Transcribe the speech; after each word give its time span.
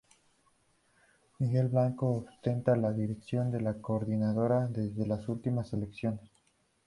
Miguel 1.37 1.67
Blanco 1.67 2.25
ostenta 2.25 2.75
la 2.75 2.91
dirección 2.91 3.51
de 3.51 3.61
la 3.61 3.75
coordinadora 3.75 4.65
desde 4.65 5.05
las 5.05 5.29
últimas 5.29 5.73
elecciones. 5.73 6.27